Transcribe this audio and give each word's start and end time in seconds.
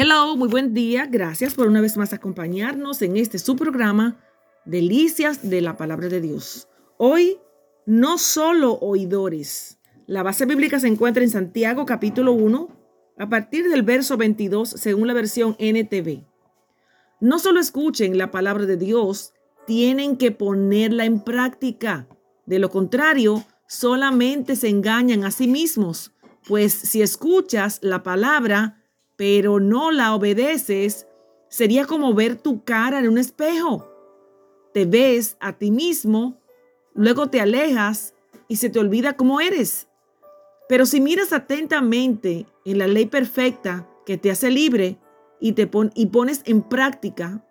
Hello, 0.00 0.36
muy 0.36 0.48
buen 0.48 0.74
día. 0.74 1.08
Gracias 1.10 1.54
por 1.54 1.66
una 1.66 1.80
vez 1.80 1.96
más 1.96 2.12
acompañarnos 2.12 3.02
en 3.02 3.16
este 3.16 3.36
su 3.40 3.56
programa 3.56 4.16
Delicias 4.64 5.50
de 5.50 5.60
la 5.60 5.76
Palabra 5.76 6.06
de 6.08 6.20
Dios. 6.20 6.68
Hoy, 6.98 7.38
no 7.84 8.16
solo 8.16 8.74
oidores. 8.74 9.80
La 10.06 10.22
base 10.22 10.46
bíblica 10.46 10.78
se 10.78 10.86
encuentra 10.86 11.24
en 11.24 11.30
Santiago 11.30 11.84
capítulo 11.84 12.30
1, 12.30 12.68
a 13.18 13.28
partir 13.28 13.68
del 13.68 13.82
verso 13.82 14.16
22, 14.16 14.68
según 14.68 15.08
la 15.08 15.14
versión 15.14 15.56
NTV. 15.58 16.22
No 17.18 17.40
solo 17.40 17.58
escuchen 17.58 18.18
la 18.18 18.30
palabra 18.30 18.66
de 18.66 18.76
Dios, 18.76 19.32
tienen 19.66 20.16
que 20.16 20.30
ponerla 20.30 21.06
en 21.06 21.24
práctica. 21.24 22.06
De 22.46 22.60
lo 22.60 22.70
contrario, 22.70 23.44
solamente 23.66 24.54
se 24.54 24.68
engañan 24.68 25.24
a 25.24 25.32
sí 25.32 25.48
mismos, 25.48 26.12
pues 26.46 26.72
si 26.72 27.02
escuchas 27.02 27.80
la 27.82 28.04
palabra, 28.04 28.77
pero 29.18 29.58
no 29.58 29.90
la 29.90 30.14
obedeces, 30.14 31.08
sería 31.48 31.86
como 31.86 32.14
ver 32.14 32.36
tu 32.36 32.62
cara 32.62 33.00
en 33.00 33.08
un 33.08 33.18
espejo. 33.18 33.84
Te 34.72 34.84
ves 34.84 35.36
a 35.40 35.58
ti 35.58 35.72
mismo, 35.72 36.40
luego 36.94 37.26
te 37.28 37.40
alejas 37.40 38.14
y 38.46 38.56
se 38.56 38.70
te 38.70 38.78
olvida 38.78 39.16
cómo 39.16 39.40
eres. 39.40 39.88
Pero 40.68 40.86
si 40.86 41.00
miras 41.00 41.32
atentamente 41.32 42.46
en 42.64 42.78
la 42.78 42.86
ley 42.86 43.06
perfecta 43.06 43.88
que 44.06 44.18
te 44.18 44.30
hace 44.30 44.50
libre 44.50 45.00
y, 45.40 45.52
te 45.52 45.68
y 45.94 46.06
pones 46.06 46.42
en 46.44 46.62
práctica, 46.62 47.44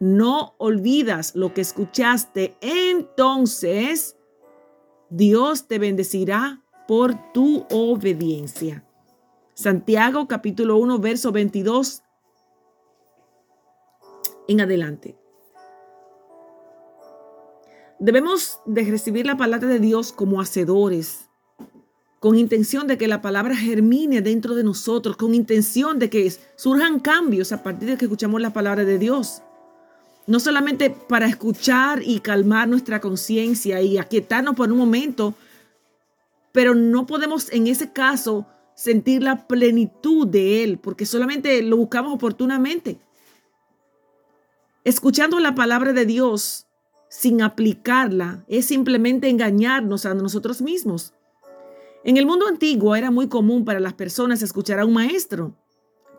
no 0.00 0.54
olvidas 0.56 1.36
lo 1.36 1.52
que 1.52 1.60
escuchaste, 1.60 2.56
entonces 2.62 4.16
Dios 5.10 5.68
te 5.68 5.78
bendecirá 5.78 6.62
por 6.86 7.14
tu 7.34 7.66
obediencia. 7.68 8.87
Santiago 9.58 10.28
capítulo 10.28 10.76
1, 10.76 11.00
verso 11.00 11.32
22 11.32 12.04
en 14.46 14.60
adelante. 14.60 15.16
Debemos 17.98 18.60
de 18.66 18.84
recibir 18.84 19.26
la 19.26 19.36
palabra 19.36 19.66
de 19.66 19.80
Dios 19.80 20.12
como 20.12 20.40
hacedores, 20.40 21.28
con 22.20 22.38
intención 22.38 22.86
de 22.86 22.98
que 22.98 23.08
la 23.08 23.20
palabra 23.20 23.56
germine 23.56 24.22
dentro 24.22 24.54
de 24.54 24.62
nosotros, 24.62 25.16
con 25.16 25.34
intención 25.34 25.98
de 25.98 26.08
que 26.08 26.32
surjan 26.54 27.00
cambios 27.00 27.50
a 27.50 27.64
partir 27.64 27.88
de 27.88 27.96
que 27.96 28.04
escuchamos 28.04 28.40
la 28.40 28.52
palabra 28.52 28.84
de 28.84 28.96
Dios. 28.96 29.42
No 30.28 30.38
solamente 30.38 30.88
para 30.90 31.26
escuchar 31.26 32.00
y 32.04 32.20
calmar 32.20 32.68
nuestra 32.68 33.00
conciencia 33.00 33.82
y 33.82 33.98
aquietarnos 33.98 34.54
por 34.54 34.70
un 34.70 34.78
momento, 34.78 35.34
pero 36.52 36.76
no 36.76 37.06
podemos 37.06 37.52
en 37.52 37.66
ese 37.66 37.92
caso 37.92 38.46
sentir 38.78 39.24
la 39.24 39.48
plenitud 39.48 40.24
de 40.24 40.62
Él, 40.62 40.78
porque 40.78 41.04
solamente 41.04 41.60
lo 41.62 41.76
buscamos 41.76 42.14
oportunamente. 42.14 43.00
Escuchando 44.84 45.40
la 45.40 45.56
palabra 45.56 45.92
de 45.92 46.06
Dios 46.06 46.68
sin 47.08 47.42
aplicarla 47.42 48.44
es 48.46 48.66
simplemente 48.66 49.28
engañarnos 49.28 50.06
a 50.06 50.14
nosotros 50.14 50.62
mismos. 50.62 51.12
En 52.04 52.18
el 52.18 52.24
mundo 52.24 52.46
antiguo 52.46 52.94
era 52.94 53.10
muy 53.10 53.26
común 53.26 53.64
para 53.64 53.80
las 53.80 53.94
personas 53.94 54.42
escuchar 54.42 54.78
a 54.78 54.84
un 54.84 54.92
maestro, 54.92 55.56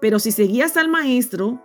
pero 0.02 0.19
si 0.19 0.33
seguías 0.33 0.75
al 0.75 0.89
maestro, 0.89 1.63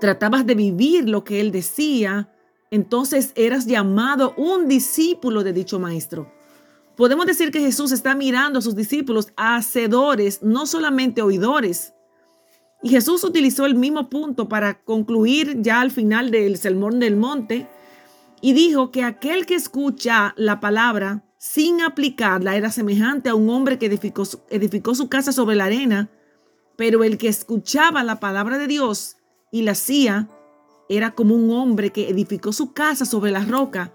tratabas 0.00 0.46
de 0.46 0.56
vivir 0.56 1.08
lo 1.08 1.22
que 1.22 1.40
él 1.40 1.52
decía, 1.52 2.34
entonces 2.72 3.30
eras 3.36 3.66
llamado 3.66 4.34
un 4.36 4.66
discípulo 4.66 5.44
de 5.44 5.52
dicho 5.52 5.78
maestro. 5.78 6.28
Podemos 6.96 7.26
decir 7.26 7.50
que 7.50 7.60
Jesús 7.60 7.90
está 7.90 8.14
mirando 8.14 8.60
a 8.60 8.62
sus 8.62 8.76
discípulos 8.76 9.32
hacedores, 9.36 10.42
no 10.42 10.66
solamente 10.66 11.22
oidores. 11.22 11.92
Y 12.82 12.90
Jesús 12.90 13.24
utilizó 13.24 13.66
el 13.66 13.74
mismo 13.74 14.08
punto 14.08 14.48
para 14.48 14.82
concluir 14.84 15.60
ya 15.60 15.80
al 15.80 15.90
final 15.90 16.30
del 16.30 16.56
Sermón 16.56 17.00
del 17.00 17.16
Monte 17.16 17.66
y 18.40 18.52
dijo 18.52 18.90
que 18.90 19.02
aquel 19.02 19.46
que 19.46 19.54
escucha 19.54 20.34
la 20.36 20.60
palabra 20.60 21.24
sin 21.38 21.80
aplicarla 21.80 22.56
era 22.56 22.70
semejante 22.70 23.30
a 23.30 23.34
un 23.34 23.48
hombre 23.48 23.78
que 23.78 23.86
edificó, 23.86 24.24
edificó 24.50 24.94
su 24.94 25.08
casa 25.08 25.32
sobre 25.32 25.56
la 25.56 25.64
arena, 25.64 26.10
pero 26.76 27.04
el 27.04 27.18
que 27.18 27.28
escuchaba 27.28 28.04
la 28.04 28.20
palabra 28.20 28.58
de 28.58 28.66
Dios 28.66 29.16
y 29.50 29.62
la 29.62 29.72
hacía 29.72 30.28
era 30.88 31.14
como 31.14 31.34
un 31.34 31.50
hombre 31.50 31.90
que 31.90 32.08
edificó 32.08 32.52
su 32.52 32.72
casa 32.72 33.06
sobre 33.06 33.30
la 33.30 33.44
roca 33.44 33.93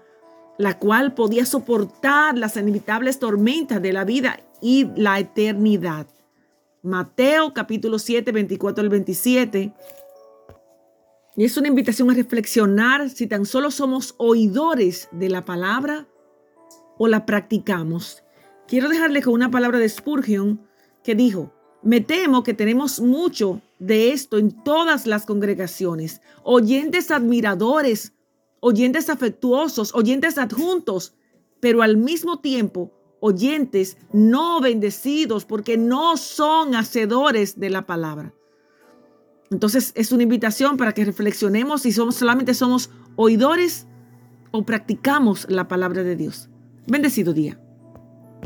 la 0.60 0.78
cual 0.78 1.14
podía 1.14 1.46
soportar 1.46 2.36
las 2.36 2.54
inevitables 2.58 3.18
tormentas 3.18 3.80
de 3.80 3.94
la 3.94 4.04
vida 4.04 4.40
y 4.60 4.88
la 4.94 5.18
eternidad. 5.18 6.06
Mateo 6.82 7.54
capítulo 7.54 7.98
7, 7.98 8.30
24 8.30 8.82
al 8.82 8.90
27. 8.90 9.72
Y 11.36 11.44
es 11.46 11.56
una 11.56 11.68
invitación 11.68 12.10
a 12.10 12.14
reflexionar 12.14 13.08
si 13.08 13.26
tan 13.26 13.46
solo 13.46 13.70
somos 13.70 14.14
oidores 14.18 15.08
de 15.12 15.30
la 15.30 15.46
palabra 15.46 16.06
o 16.98 17.08
la 17.08 17.24
practicamos. 17.24 18.22
Quiero 18.68 18.90
dejarle 18.90 19.22
con 19.22 19.32
una 19.32 19.50
palabra 19.50 19.78
de 19.78 19.88
Spurgeon 19.88 20.60
que 21.02 21.14
dijo, 21.14 21.54
me 21.82 22.02
temo 22.02 22.42
que 22.42 22.52
tenemos 22.52 23.00
mucho 23.00 23.62
de 23.78 24.12
esto 24.12 24.36
en 24.36 24.62
todas 24.62 25.06
las 25.06 25.24
congregaciones, 25.24 26.20
oyentes 26.42 27.10
admiradores 27.10 28.12
oyentes 28.60 29.10
afectuosos, 29.10 29.94
oyentes 29.94 30.38
adjuntos, 30.38 31.14
pero 31.60 31.82
al 31.82 31.96
mismo 31.96 32.40
tiempo 32.40 32.92
oyentes 33.20 33.98
no 34.12 34.60
bendecidos 34.60 35.44
porque 35.44 35.76
no 35.76 36.16
son 36.16 36.74
hacedores 36.74 37.58
de 37.58 37.70
la 37.70 37.86
palabra. 37.86 38.34
Entonces 39.50 39.92
es 39.96 40.12
una 40.12 40.22
invitación 40.22 40.76
para 40.76 40.92
que 40.92 41.04
reflexionemos 41.04 41.82
si 41.82 41.92
somos 41.92 42.16
solamente 42.16 42.54
somos 42.54 42.90
oidores 43.16 43.86
o 44.52 44.64
practicamos 44.64 45.46
la 45.50 45.68
palabra 45.68 46.02
de 46.02 46.16
Dios. 46.16 46.48
Bendecido 46.86 47.32
día. 47.32 47.60